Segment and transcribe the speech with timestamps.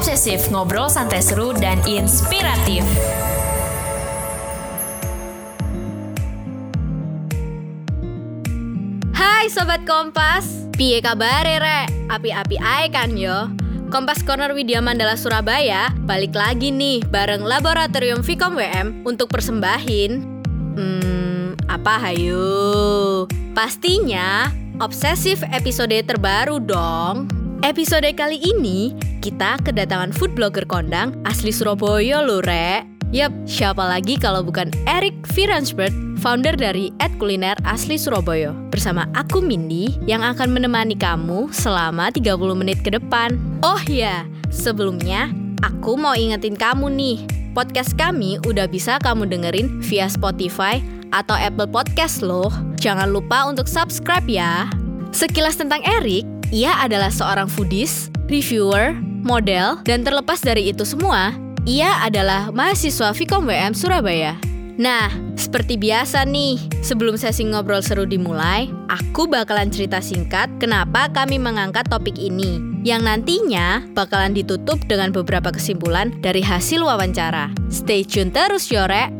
[0.00, 2.80] Obsesif ngobrol santai seru dan inspiratif.
[9.12, 11.84] Hai Sobat Kompas, piye kabar re?
[12.08, 13.52] Api-api ae kan yo?
[13.92, 20.24] Kompas Corner Widya Mandala Surabaya balik lagi nih bareng Laboratorium Vkom WM untuk persembahin
[20.80, 23.28] Hmm, apa hayu?
[23.52, 24.48] Pastinya
[24.80, 27.39] obsesif episode terbaru dong.
[27.60, 32.88] Episode kali ini kita kedatangan food blogger kondang asli Surabaya loh, Rek.
[33.12, 35.92] Yap, siapa lagi kalau bukan Eric Viransberg,
[36.24, 38.56] founder dari Ed Kuliner asli Surabaya.
[38.72, 43.36] Bersama aku Mindy yang akan menemani kamu selama 30 menit ke depan.
[43.60, 45.28] Oh ya, sebelumnya
[45.60, 47.18] aku mau ingetin kamu nih,
[47.52, 50.80] podcast kami udah bisa kamu dengerin via Spotify
[51.12, 52.48] atau Apple Podcast loh.
[52.80, 54.64] Jangan lupa untuk subscribe ya.
[55.12, 61.34] Sekilas tentang Eric, ia adalah seorang foodies, reviewer, model, dan terlepas dari itu semua,
[61.66, 64.34] ia adalah mahasiswa Vkom WM Surabaya.
[64.80, 71.36] Nah, seperti biasa nih, sebelum sesi ngobrol seru dimulai, aku bakalan cerita singkat kenapa kami
[71.36, 77.52] mengangkat topik ini, yang nantinya bakalan ditutup dengan beberapa kesimpulan dari hasil wawancara.
[77.68, 79.19] Stay tune terus Yorek!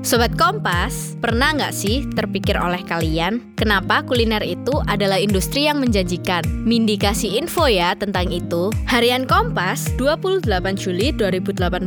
[0.00, 6.40] Sobat Kompas, pernah nggak sih terpikir oleh kalian kenapa kuliner itu adalah industri yang menjanjikan?
[6.64, 8.72] Mindi kasih info ya tentang itu.
[8.88, 10.48] Harian Kompas 28
[10.80, 11.84] Juli 2018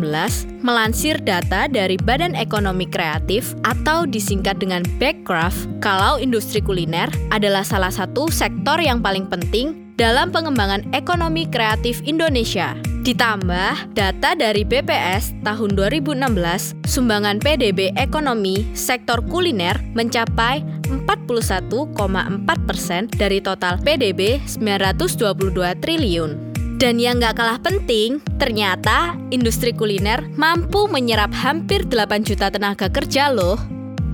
[0.61, 7.89] melansir data dari Badan Ekonomi Kreatif atau disingkat dengan Backcraft kalau industri kuliner adalah salah
[7.89, 12.77] satu sektor yang paling penting dalam pengembangan ekonomi kreatif Indonesia.
[13.03, 21.91] Ditambah data dari BPS tahun 2016, sumbangan PDB ekonomi sektor kuliner mencapai 41,4
[22.63, 26.55] persen dari total PDB 922 triliun.
[26.79, 33.27] Dan yang gak kalah penting, ternyata industri kuliner mampu menyerap hampir 8 juta tenaga kerja
[33.35, 33.59] loh.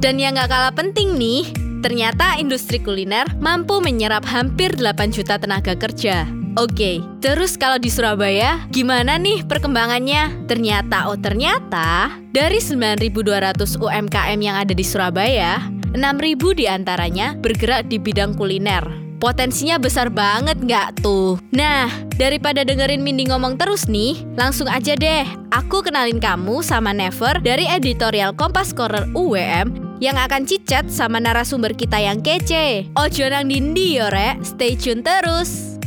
[0.02, 1.46] Dan yang gak kalah penting nih,
[1.86, 6.39] ternyata industri kuliner mampu menyerap hampir 8 juta tenaga kerja.
[6.58, 10.50] Oke, terus kalau di Surabaya, gimana nih perkembangannya?
[10.50, 15.62] Ternyata, oh ternyata, dari 9.200 UMKM yang ada di Surabaya,
[15.94, 18.82] 6.000 di antaranya bergerak di bidang kuliner.
[19.20, 21.36] Potensinya besar banget nggak tuh?
[21.52, 27.44] Nah, daripada dengerin Mindy ngomong terus nih, langsung aja deh, aku kenalin kamu sama Never
[27.44, 32.88] dari editorial Kompas Corner UWM yang akan cicat sama narasumber kita yang kece.
[32.96, 35.79] Ojo nang dindi yo rek, stay tune terus.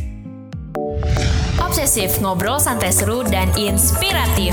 [1.73, 4.53] Obsesif ngobrol santai seru dan inspiratif.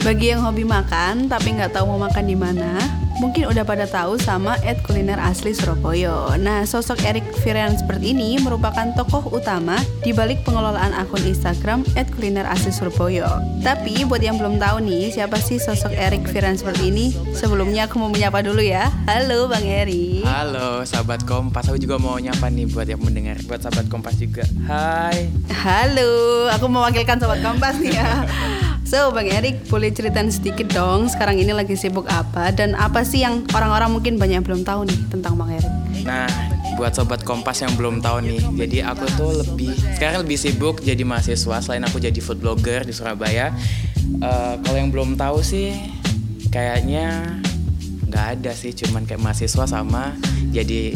[0.00, 2.80] Bagi yang hobi makan tapi nggak tahu mau makan di mana,
[3.22, 6.34] mungkin udah pada tahu sama Ed Kuliner asli Surabaya.
[6.42, 12.10] Nah, sosok Erik Firian seperti ini merupakan tokoh utama di balik pengelolaan akun Instagram Ed
[12.10, 13.38] Kuliner asli Surabaya.
[13.62, 17.14] Tapi buat yang belum tahu nih, siapa sih sosok Erik Firian seperti ini?
[17.30, 18.90] Sebelumnya aku mau menyapa dulu ya.
[19.06, 20.26] Halo Bang Eri.
[20.26, 24.42] Halo sahabat Kompas, aku juga mau nyapa nih buat yang mendengar, buat sahabat Kompas juga.
[24.66, 25.30] Hai.
[25.62, 28.26] Halo, aku mewakilkan sobat Kompas nih ya.
[28.92, 33.24] So, Bang Erik, boleh ceritain sedikit dong sekarang ini lagi sibuk apa dan apa sih
[33.24, 35.72] yang orang-orang mungkin banyak yang belum tahu nih tentang Bang Erik?
[36.04, 36.28] Nah,
[36.76, 41.08] buat sobat Kompas yang belum tahu nih, jadi aku tuh lebih sekarang lebih sibuk jadi
[41.08, 43.56] mahasiswa selain aku jadi food blogger di Surabaya.
[44.20, 45.72] Eh, kalau yang belum tahu sih,
[46.52, 47.40] kayaknya
[48.12, 50.12] nggak ada sih, cuman kayak mahasiswa sama
[50.52, 50.92] jadi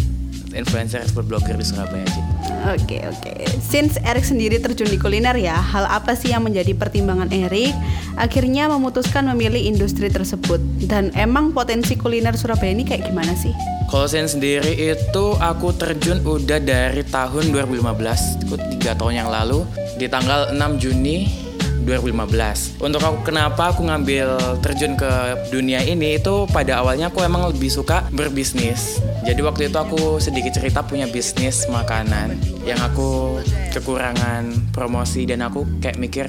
[0.53, 2.36] influencer food blogger di Surabaya aja.
[2.67, 3.47] Oke oke.
[3.63, 7.71] Since Erik sendiri terjun di kuliner ya, hal apa sih yang menjadi pertimbangan Erik
[8.19, 10.59] akhirnya memutuskan memilih industri tersebut?
[10.83, 13.55] Dan emang potensi kuliner Surabaya ini kayak gimana sih?
[13.87, 19.63] Kalau saya sendiri itu aku terjun udah dari tahun 2015, itu tiga tahun yang lalu
[19.95, 21.46] di tanggal 6 Juni
[21.87, 22.83] 2015.
[22.83, 25.11] Untuk aku kenapa aku ngambil terjun ke
[25.55, 28.99] dunia ini itu pada awalnya aku emang lebih suka berbisnis.
[29.23, 32.35] Jadi waktu itu aku sedikit cerita punya bisnis makanan
[32.67, 33.39] yang aku
[33.71, 36.27] kekurangan promosi dan aku kayak mikir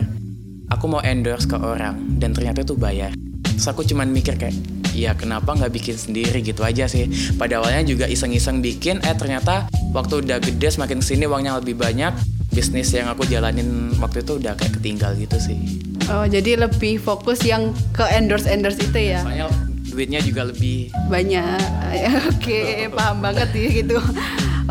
[0.69, 3.11] aku mau endorse ke orang dan ternyata itu bayar.
[3.43, 4.53] Terus aku cuman mikir kayak
[4.97, 7.09] ya kenapa nggak bikin sendiri gitu aja sih.
[7.37, 11.77] Pada awalnya juga iseng-iseng bikin, eh ternyata waktu udah gede semakin ke sini uangnya lebih
[11.77, 12.13] banyak,
[12.57, 15.77] bisnis yang aku jalanin waktu itu udah kayak ketinggal gitu sih.
[16.09, 19.21] Oh, jadi lebih fokus yang ke endorse endorse itu ya?
[19.21, 19.45] Soalnya
[19.93, 21.61] duitnya juga lebih Banyak.
[21.93, 24.01] Ya, Oke, paham banget ya gitu.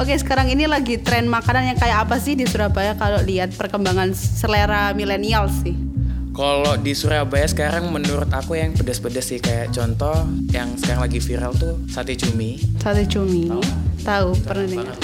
[0.02, 4.18] Oke, sekarang ini lagi tren makanan yang kayak apa sih di Surabaya kalau lihat perkembangan
[4.18, 5.78] selera milenial sih?
[6.34, 11.54] Kalau di Surabaya sekarang menurut aku yang pedas-pedas sih kayak contoh yang sekarang lagi viral
[11.54, 12.58] tuh sate cumi.
[12.82, 13.46] Sate cumi.
[13.46, 13.62] Tahu.
[14.02, 14.96] Tahu, pernah dengar.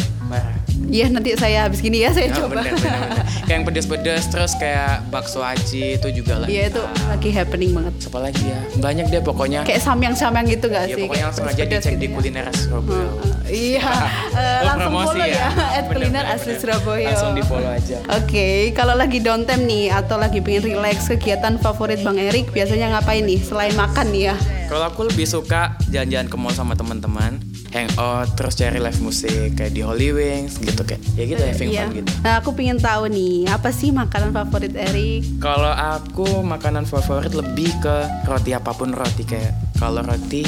[0.84, 2.58] Iya nanti saya habis gini ya saya Nah, coba.
[2.58, 3.24] bener, bener, bener.
[3.42, 6.48] Kayak yang pedes-pedes terus kayak bakso aci itu juga lah.
[6.48, 7.94] Iya itu lagi happening banget.
[8.08, 8.60] Apa lagi ya?
[8.76, 9.60] Banyak deh pokoknya.
[9.62, 11.04] Kayak samyang-samyang gitu gak ya sih?
[11.04, 12.12] pokoknya langsung aja dicek gitu di ya.
[12.12, 13.08] kuliner Surabaya.
[13.44, 13.84] Iya,
[14.32, 16.52] eh, Oh, langsung follow ya, at Bener, kuliner asli.
[16.56, 17.08] Surabaya.
[17.10, 17.96] Langsung di follow aja.
[18.14, 23.20] Oke, kalau lagi downtime nih atau lagi pengen relax, kegiatan favorit Bang Erik biasanya ngapain
[23.22, 24.36] nih selain makan nih ya?
[24.66, 27.36] Kalau aku lebih suka jalan-jalan ke mall sama teman-teman,
[27.72, 31.82] hangout, terus cari live musik kayak di Holy Wings gitu kayak ya gitu having Iya.
[31.82, 32.10] fun gitu.
[32.20, 35.24] Nah, aku pengen tahu nih, apa sih makanan favorit Erik?
[35.38, 40.44] Kalau aku makanan favorit lebih ke roti apa pun roti kayak kalau roti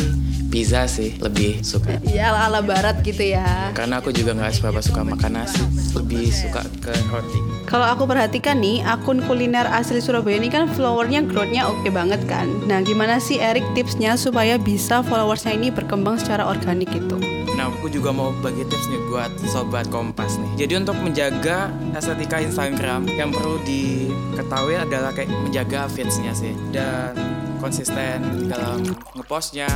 [0.55, 1.99] pizza sih lebih suka.
[2.07, 3.75] Ya ala, ala barat gitu ya.
[3.75, 5.59] Karena aku juga nggak seberapa suka makan nasi,
[5.99, 7.43] lebih suka ke roti.
[7.67, 12.47] Kalau aku perhatikan nih, akun kuliner asli Surabaya ini kan followernya growth-nya oke banget kan.
[12.71, 17.19] Nah, gimana sih Erik tipsnya supaya bisa followersnya ini berkembang secara organik gitu?
[17.59, 20.67] Nah, aku juga mau bagi tips nih buat sobat Kompas nih.
[20.67, 21.67] Jadi untuk menjaga
[21.99, 27.19] estetika Instagram yang perlu diketahui adalah kayak menjaga feeds-nya sih dan
[27.65, 28.85] konsisten dalam
[29.17, 29.71] ngepostnya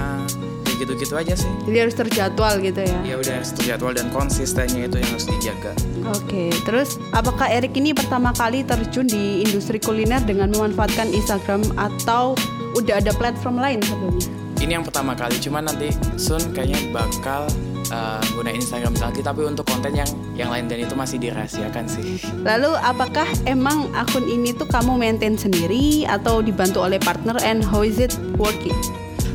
[0.79, 1.51] gitu-gitu aja sih.
[1.67, 2.99] Jadi harus terjadwal gitu ya.
[3.03, 5.73] Ya udah harus terjadwal dan konsistennya itu yang harus dijaga.
[6.15, 12.39] Oke, terus apakah Erik ini pertama kali terjun di industri kuliner dengan memanfaatkan Instagram atau
[12.79, 14.31] udah ada platform lain sebelumnya?
[14.59, 17.47] Ini yang pertama kali, cuman nanti Sun kayaknya bakal
[17.95, 22.21] uh, gunain Instagram lagi tapi untuk konten yang yang lain dan itu masih dirahasiakan sih.
[22.43, 27.83] Lalu apakah emang akun ini tuh kamu maintain sendiri atau dibantu oleh partner and how
[27.83, 28.77] is it working?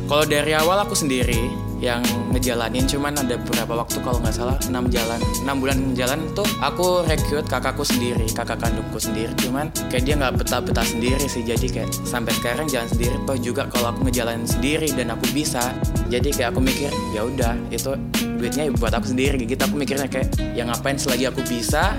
[0.04, 1.48] Kalau dari awal aku sendiri
[1.80, 2.00] yang
[2.32, 7.04] ngejalanin cuman ada beberapa waktu kalau nggak salah 6 jalan 6 bulan jalan tuh aku
[7.04, 9.32] rekrut kakakku sendiri kakak kandungku sendiri.
[9.40, 13.16] Cuman kayak dia nggak betah-betah sendiri sih jadi kayak sampai sekarang jalan sendiri.
[13.24, 15.72] Toh juga kalau aku ngejalanin sendiri dan aku bisa
[16.12, 17.96] jadi kayak aku mikir ya udah itu
[18.40, 19.40] duitnya buat aku sendiri.
[19.44, 21.96] Gitu aku mikirnya kayak ya ngapain selagi aku bisa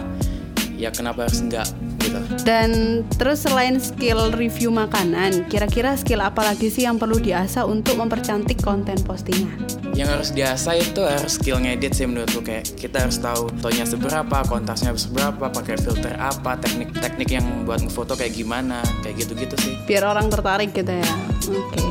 [0.77, 1.67] ya kenapa harus enggak
[2.23, 7.67] gitu Dan terus selain skill review makanan, kira-kira skill apa lagi sih yang perlu diasah
[7.67, 9.75] untuk mempercantik konten postingan?
[9.95, 14.43] yang harus diasah itu harus skill ngedit sih menurutku kayak kita harus tahu tonnya seberapa,
[14.43, 19.73] kontrasnya seberapa, pakai filter apa, teknik-teknik yang buat ngefoto kayak gimana, kayak gitu-gitu sih.
[19.87, 21.34] Biar orang tertarik gitu ya.
[21.49, 21.83] Oke.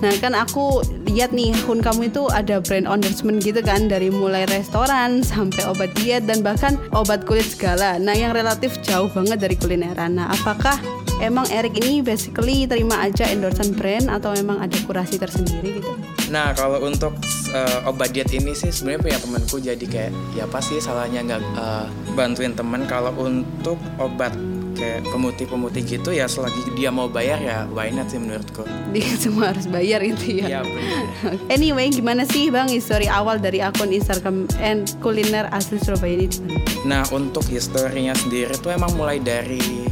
[0.00, 4.44] Nah kan aku lihat nih akun kamu itu ada brand endorsement gitu kan dari mulai
[4.48, 7.96] restoran sampai obat diet dan bahkan obat kulit segala.
[7.96, 10.20] Nah yang relatif jauh banget dari kulineran.
[10.20, 10.76] Nah apakah
[11.24, 15.92] emang Erik ini basically terima aja endorsement brand atau memang ada kurasi tersendiri gitu?
[16.32, 17.14] Nah kalau untuk
[17.54, 21.86] uh, obat diet ini sih sebenarnya punya temanku jadi kayak ya pasti salahnya nggak uh,
[22.16, 24.32] bantuin temen kalau untuk obat
[24.74, 28.66] kayak pemutih-pemutih gitu ya selagi dia mau bayar ya why not sih menurutku.
[28.94, 30.46] Dia semua harus bayar itu ya.
[30.46, 31.04] Iya benar.
[31.54, 36.58] Anyway, gimana sih Bang histori awal dari akun Instagram and kuliner asli Surabaya ini?
[36.86, 39.86] Nah untuk historinya sendiri tuh emang mulai dari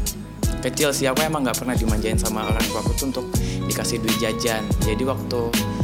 [0.63, 3.27] kecil sih aku emang nggak pernah dimanjain sama orang tua aku tuh untuk
[3.67, 4.63] dikasih duit jajan.
[4.87, 5.41] Jadi waktu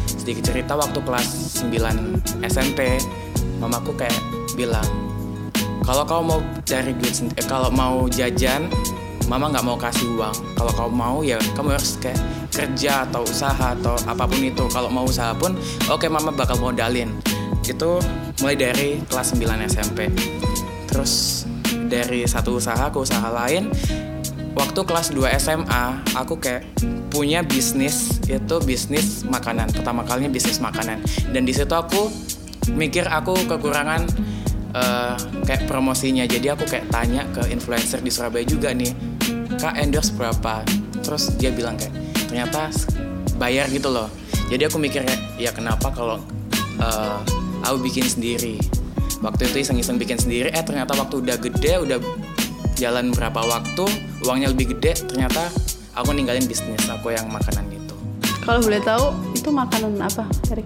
[0.07, 3.01] sedikit cerita waktu kelas 9 SMP
[3.59, 4.15] mamaku kayak
[4.55, 5.08] bilang
[5.89, 6.37] kalau kau mau
[6.69, 8.69] cari duit eh, kalau mau jajan
[9.25, 10.37] mama nggak mau kasih uang.
[10.53, 12.21] Kalau kau mau ya kamu harus kayak
[12.53, 14.69] kerja atau usaha atau apa pun itu.
[14.69, 15.57] Kalau mau usaha pun
[15.89, 17.09] oke mama bakal modalin.
[17.65, 18.05] Itu
[18.45, 20.13] mulai dari kelas 9 SMP
[20.93, 21.45] terus
[21.89, 23.73] dari satu usaha ke usaha lain
[24.57, 26.69] waktu kelas 2 SMA aku kayak
[27.09, 29.73] punya bisnis itu bisnis makanan.
[29.73, 31.01] Pertama kalinya bisnis makanan.
[31.33, 32.13] Dan di situ aku
[32.77, 34.28] mikir aku kekurangan
[34.79, 36.23] eh, kayak promosinya.
[36.25, 38.95] Jadi aku kayak tanya ke influencer di Surabaya juga nih
[39.59, 40.63] kak endorse berapa?
[41.03, 41.95] Terus dia bilang kayak
[42.31, 42.71] ternyata
[43.37, 44.07] bayar gitu loh.
[44.49, 46.23] Jadi aku mikir kayak ya kenapa kalau
[46.79, 47.19] eh,
[47.67, 48.57] aku bikin sendiri?
[49.19, 51.99] Waktu itu iseng-iseng bikin sendiri eh ternyata waktu udah gede udah
[52.79, 53.83] jalan berapa waktu
[54.23, 55.51] uangnya lebih gede ternyata
[55.99, 57.95] aku ninggalin bisnis aku yang makanan itu.
[58.47, 60.65] Kalau boleh tahu itu makanan apa, Erik?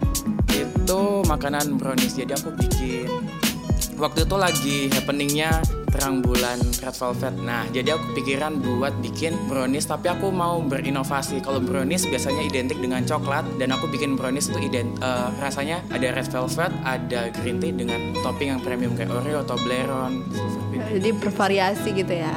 [0.52, 2.14] itu makanan brownies.
[2.16, 3.08] Jadi aku bikin
[4.00, 9.84] waktu itu lagi happeningnya terang bulan red velvet nah jadi aku pikiran buat bikin brownies
[9.84, 14.72] tapi aku mau berinovasi kalau brownies biasanya identik dengan coklat dan aku bikin brownies itu
[14.72, 19.44] ident eh, rasanya ada red velvet ada green tea dengan topping yang premium kayak oreo
[20.32, 20.82] silver bean.
[20.98, 22.32] Jadi bervariasi gitu ya.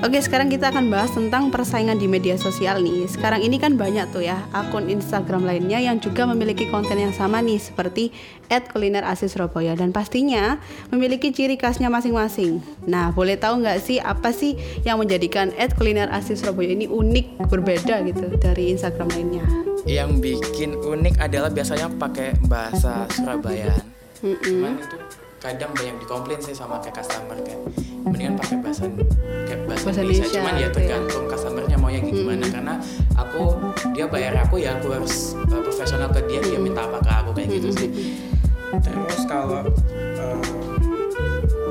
[0.00, 3.04] Oke, sekarang kita akan bahas tentang persaingan di media sosial nih.
[3.04, 7.44] Sekarang ini kan banyak tuh ya akun Instagram lainnya yang juga memiliki konten yang sama
[7.44, 8.08] nih seperti
[8.48, 10.56] @kuliner asli Surabaya dan pastinya
[10.88, 12.64] memiliki ciri khasnya masing-masing.
[12.88, 14.56] Nah, boleh tahu nggak sih apa sih
[14.88, 19.44] yang menjadikan @kuliner asli Surabaya ini unik, berbeda gitu dari Instagram lainnya?
[19.88, 23.80] yang bikin unik adalah biasanya pakai bahasa Surabaya
[24.20, 24.96] cuman itu
[25.40, 27.64] kadang banyak dikomplain sih sama kayak customer kayak
[28.04, 28.84] mendingan pakai bahasa
[29.48, 30.24] kayak bahasa, Bahasa Indonesia.
[30.28, 30.76] Indonesia, cuman ya gitu ya.
[30.76, 32.46] tergantung customernya maunya gimana.
[32.52, 32.74] Karena
[33.16, 33.42] aku
[33.96, 37.30] dia bayar aku ya aku harus uh, profesional ke dia dia minta apa ke aku
[37.32, 37.88] kayak gitu sih.
[38.84, 39.64] Terus kalau
[40.20, 40.44] uh,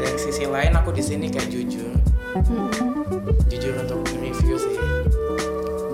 [0.02, 1.94] dari sisi lain aku di sini kayak jujur.
[3.50, 4.89] Jujur untuk review sih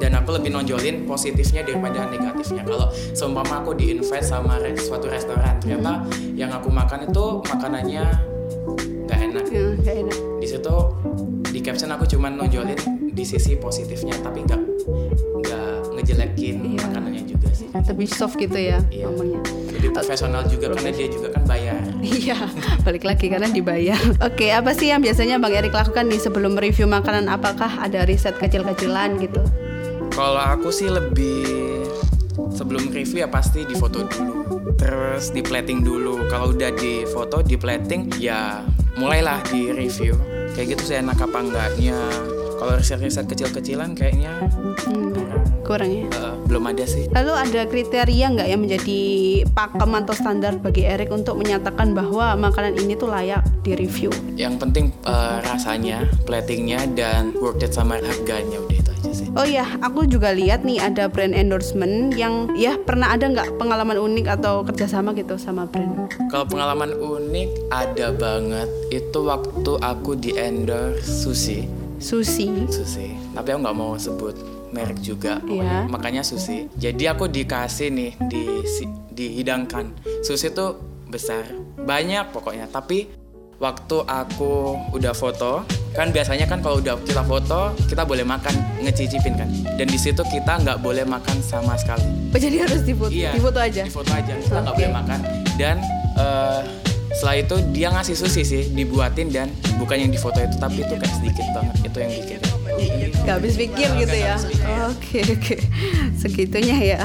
[0.05, 5.57] dan aku lebih nonjolin positifnya daripada negatifnya kalau seumpama aku di invite sama suatu restoran
[5.57, 8.05] ternyata yang aku makan itu makanannya
[9.03, 10.17] nggak enak Ya, nggak enak.
[10.38, 10.75] di situ
[11.50, 12.77] di caption aku cuman nonjolin
[13.09, 14.62] di sisi positifnya tapi nggak
[15.41, 16.85] nggak ngejelekin Iya.
[16.85, 19.09] makanannya juga sih Lebih soft gitu ya Iya.
[19.09, 19.41] ngomongnya.
[19.71, 22.38] lebih profesional juga karena dia juga kan bayar Iya,
[22.81, 23.97] balik lagi karena dibayar.
[24.21, 27.25] Oke, apa sih yang biasanya Bang Erik lakukan nih sebelum review makanan?
[27.25, 29.41] Apakah ada riset kecil-kecilan gitu?
[30.15, 31.43] Kalau aku sih lebih
[32.50, 34.48] sebelum review ya pasti difoto dulu,
[34.79, 36.24] terus di plating dulu.
[36.27, 38.63] Kalau udah di foto, di plating ya
[38.95, 40.15] mulailah di review.
[40.55, 42.00] Kayak gitu sih enak apa enggaknya.
[42.55, 44.31] Kalau riset-riset kecil-kecilan kayaknya
[44.88, 45.12] Hmm,
[45.62, 46.07] kurang ya.
[46.07, 47.12] eh, belum ada sih.
[47.12, 49.00] Lalu ada kriteria nggak yang menjadi
[49.51, 54.07] pakem atau standar bagi Erik untuk menyatakan bahwa makanan ini tuh layak di review?
[54.39, 58.84] Yang penting eh, rasanya, platingnya dan worth it sama harganya udah.
[59.35, 63.99] Oh ya, aku juga lihat nih ada brand endorsement yang ya pernah ada nggak pengalaman
[63.99, 66.07] unik atau kerjasama gitu sama brand?
[66.31, 68.71] Kalau pengalaman unik ada banget.
[68.95, 71.67] Itu waktu aku di endorse sushi.
[71.99, 72.47] Sushi.
[72.71, 73.11] Susi.
[73.35, 74.39] Tapi aku nggak mau sebut
[74.71, 75.43] merek juga.
[75.43, 75.43] Iya.
[75.43, 76.71] Pokoknya Makanya Susi.
[76.79, 78.63] Jadi aku dikasih nih di
[79.11, 79.91] dihidangkan.
[80.23, 80.79] Susi tuh
[81.11, 81.43] besar,
[81.83, 82.71] banyak pokoknya.
[82.71, 83.11] Tapi
[83.59, 88.51] waktu aku udah foto, kan biasanya kan kalau udah kita foto kita boleh makan
[88.83, 89.47] ngecicipin kan.
[89.79, 92.03] Dan di situ kita nggak boleh makan sama sekali.
[92.35, 93.81] Oh, jadi harus difoto, difoto aja.
[93.87, 94.33] Di foto aja.
[94.35, 94.83] Kita nggak Oke.
[94.83, 95.19] boleh makan.
[95.55, 95.79] Dan
[96.19, 96.59] eh,
[97.15, 99.47] setelah itu dia ngasih sushi sih, dibuatin dan
[99.79, 101.75] bukan yang di foto itu, tapi itu kayak sedikit banget.
[101.87, 102.39] Itu yang bikin.
[103.25, 104.35] Gak habis pikir gitu ya.
[104.91, 105.55] Oke oke,
[106.19, 107.01] segitunya ya.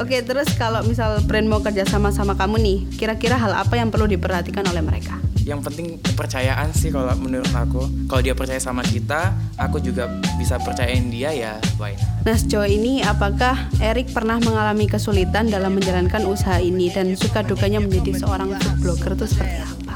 [0.00, 3.92] Oke terus kalau misal brand mau kerja sama sama kamu nih, kira-kira hal apa yang
[3.92, 5.20] perlu diperhatikan oleh mereka?
[5.50, 7.82] Yang penting kepercayaan sih kalau menurut aku.
[8.06, 10.06] Kalau dia percaya sama kita aku juga
[10.38, 12.22] bisa percayain dia ya why not?
[12.22, 16.86] Nah sejauh ini apakah Erik pernah mengalami kesulitan dalam menjalankan usaha ini?
[16.94, 19.94] Dan suka dukanya menjadi seorang food blogger itu seperti apa?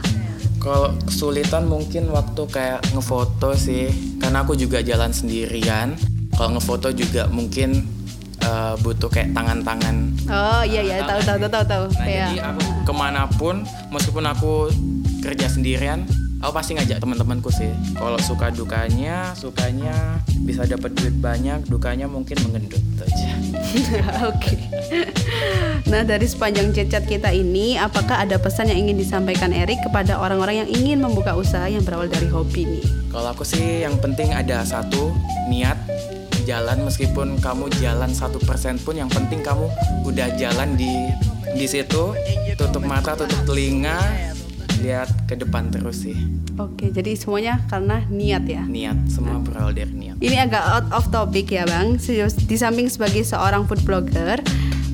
[0.64, 3.92] kalau kesulitan mungkin waktu kayak ngefoto sih.
[4.16, 5.92] Karena aku juga jalan sendirian.
[6.32, 7.84] Kalau ngefoto juga mungkin
[8.40, 9.96] eh, butuh kayak tangan-tangan.
[10.24, 11.04] Oh iya iya.
[11.04, 11.84] Tahu tahu tahu tahu tahu.
[11.92, 13.60] Nah Kayak- jadi aku ke mana pun
[13.92, 14.72] meskipun aku
[15.24, 16.04] kerja sendirian
[16.44, 17.72] aku pasti ngajak teman-temanku sih.
[17.96, 23.32] Kalau suka dukanya sukanya bisa dapat duit banyak dukanya mungkin mengendut aja.
[24.30, 24.60] Oke.
[25.88, 30.64] Nah, dari sepanjang chat kita ini, apakah ada pesan yang ingin disampaikan Erik kepada orang-orang
[30.64, 32.84] yang ingin membuka usaha yang berawal dari hobi nih?
[33.08, 35.16] Kalau aku sih yang penting ada satu
[35.48, 35.80] niat
[36.44, 36.84] jalan.
[36.84, 39.64] Meskipun kamu jalan satu persen pun yang penting kamu
[40.04, 41.08] udah jalan di
[41.56, 42.12] di situ.
[42.54, 44.33] Tutup mata tutup telinga
[44.82, 46.16] lihat ke depan terus sih
[46.54, 48.62] Oke, jadi semuanya karena niat ya.
[48.62, 51.98] niat semua berawal dari niat Ini agak out of topic ya Bang.
[51.98, 54.38] Di samping sebagai seorang food blogger,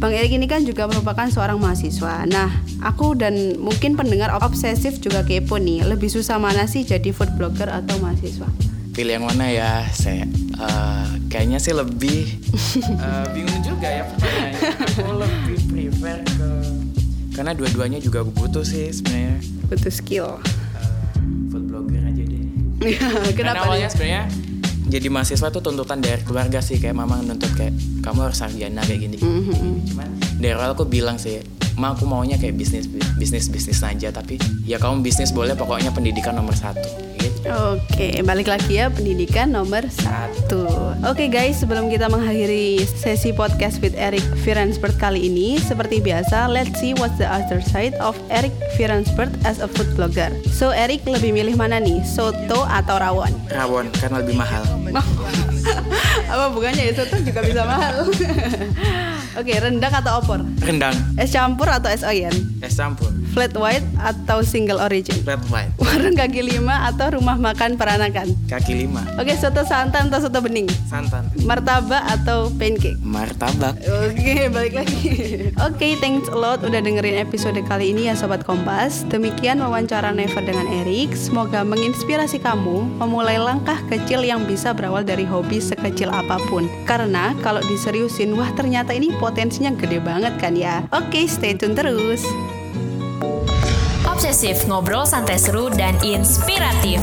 [0.01, 2.25] Bang Erik ini kan juga merupakan seorang mahasiswa.
[2.25, 2.49] Nah,
[2.81, 5.85] aku dan mungkin pendengar obsesif juga kepo nih.
[5.85, 8.49] Lebih susah mana sih jadi food blogger atau mahasiswa?
[8.91, 10.27] pilih yang mana ya saya
[10.61, 12.27] eh, kayaknya sih lebih
[13.07, 16.51] eh, bingung juga ya pertanyaannya aku lebih prefer ke
[17.33, 20.29] karena dua-duanya juga aku butuh sih sebenarnya Butuh skill.
[20.43, 20.83] Eh,
[21.49, 22.43] food blogger aja deh
[22.81, 23.93] Karena Kenapa awalnya nih?
[23.93, 24.23] sebenarnya
[24.91, 27.71] jadi mahasiswa tuh tuntutan dari keluarga sih kayak mama nuntut kayak
[28.03, 29.17] kamu harus sarjana kayak gini.
[29.23, 29.87] Mhm.
[29.87, 30.09] Cuman
[30.43, 31.39] dari awal aku bilang sih,
[31.81, 32.85] ma aku maunya kayak bisnis
[33.17, 34.37] bisnis bisnis aja tapi
[34.69, 36.85] ya kamu bisnis boleh pokoknya pendidikan nomor satu.
[37.17, 37.49] Gitu.
[37.49, 40.69] Oke, balik lagi ya pendidikan nomor satu.
[41.09, 46.77] Oke guys, sebelum kita mengakhiri sesi podcast with Eric Firansbert kali ini, seperti biasa, let's
[46.77, 50.33] see what's the other side of Eric Firansbert as a food blogger.
[50.53, 53.33] So Eric lebih milih mana nih, soto atau rawon?
[53.53, 54.65] Rawon karena lebih mahal.
[56.31, 58.07] Apa bukannya ya soto juga bisa mahal?
[59.41, 60.41] Oke, rendang atau opor?
[60.59, 62.31] Rendang, Es campur atau es oyen?
[62.61, 65.15] es campur, Flat white atau single origin?
[65.23, 68.35] red white, Warung kaki lima atau rumah makan peranakan?
[68.47, 70.67] kaki lima, Oke, soto santan atau soto bening?
[70.85, 72.99] santan, Martabak atau pancake?
[73.01, 73.79] martabak.
[74.07, 75.07] Oke, balik lagi.
[75.67, 79.07] Oke, thanks a lot udah dengerin episode kali ini ya Sobat Kompas.
[79.07, 81.15] Demikian wawancara Never dengan Erik.
[81.15, 86.67] Semoga menginspirasi kamu memulai langkah kecil yang bisa berawal dari hobi sekecil apa pun.
[86.83, 90.83] Karena kalau diseriusin, wah ternyata ini potensinya gede banget kan ya.
[90.91, 92.27] Oke, stay tune terus.
[94.31, 97.03] Obsesif ngobrol santai seru dan inspiratif.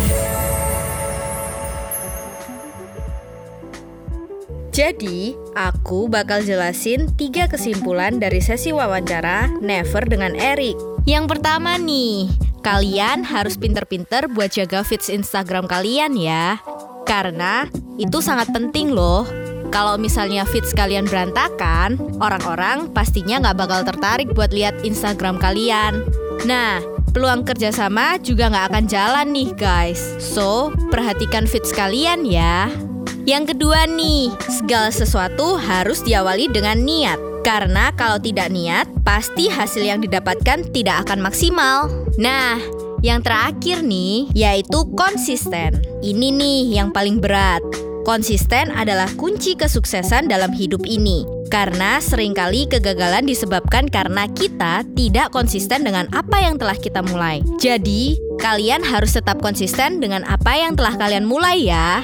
[4.71, 10.79] Jadi, aku bakal jelasin tiga kesimpulan dari sesi wawancara Never dengan Eric.
[11.03, 12.31] Yang pertama nih,
[12.63, 16.63] kalian harus pinter-pinter buat jaga feeds Instagram kalian ya.
[17.03, 17.67] Karena
[17.99, 19.27] itu sangat penting loh.
[19.67, 26.07] Kalau misalnya feeds kalian berantakan, orang-orang pastinya nggak bakal tertarik buat lihat Instagram kalian.
[26.47, 29.97] Nah, peluang kerjasama juga nggak akan jalan nih guys.
[30.21, 32.69] So, perhatikan feeds kalian ya.
[33.25, 37.17] Yang kedua nih, segala sesuatu harus diawali dengan niat.
[37.41, 41.89] Karena kalau tidak niat, pasti hasil yang didapatkan tidak akan maksimal.
[42.21, 42.61] Nah,
[43.01, 45.81] yang terakhir nih, yaitu konsisten.
[46.05, 47.65] Ini nih yang paling berat.
[48.05, 51.36] Konsisten adalah kunci kesuksesan dalam hidup ini.
[51.47, 57.39] Karena sering kali kegagalan disebabkan karena kita tidak konsisten dengan apa yang telah kita mulai.
[57.55, 62.03] Jadi, kalian harus tetap konsisten dengan apa yang telah kalian mulai ya.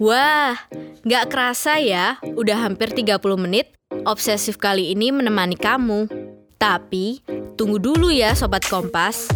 [0.00, 0.56] Wah,
[1.04, 3.76] nggak kerasa ya, udah hampir 30 menit
[4.06, 6.06] obsesif kali ini menemani kamu.
[6.56, 7.20] Tapi,
[7.58, 9.28] tunggu dulu ya Sobat Kompas.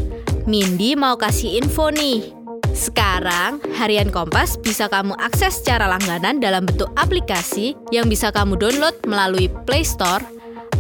[0.48, 2.32] Mindy mau kasih info nih.
[2.72, 8.96] Sekarang, harian Kompas bisa kamu akses secara langganan dalam bentuk aplikasi yang bisa kamu download
[9.04, 10.22] melalui Play Store,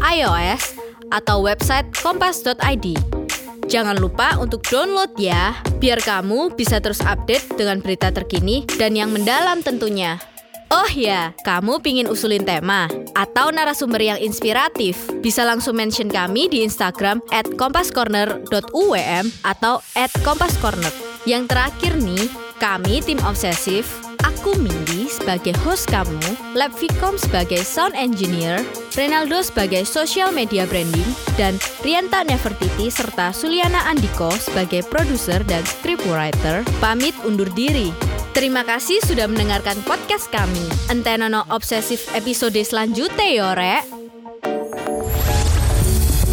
[0.00, 0.78] iOS,
[1.10, 2.86] atau website kompas.id.
[3.70, 9.14] Jangan lupa untuk download ya, biar kamu bisa terus update dengan berita terkini dan yang
[9.14, 10.18] mendalam tentunya.
[10.70, 12.86] Oh ya, kamu pingin usulin tema
[13.18, 15.02] atau narasumber yang inspiratif?
[15.18, 20.94] Bisa langsung mention kami di Instagram at kompascorner.uwm atau at kompascorner.
[21.26, 22.30] Yang terakhir nih,
[22.62, 26.22] kami tim obsesif Aku Mindy sebagai host kamu,
[26.54, 28.62] Lab Vicom sebagai sound engineer,
[28.94, 36.62] Renaldo sebagai social media branding, dan Rianta Nefertiti serta Suliana Andiko sebagai produser dan scriptwriter
[36.78, 38.09] pamit undur diri.
[38.30, 40.62] Terima kasih sudah mendengarkan podcast kami.
[40.86, 43.84] Entenono Obsesif episode selanjutnya yo, Rek.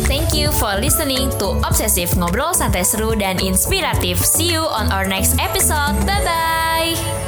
[0.08, 4.24] Thank you for listening to Obsesif ngobrol santai seru dan inspiratif.
[4.24, 6.00] See you on our next episode.
[6.08, 7.27] Bye bye.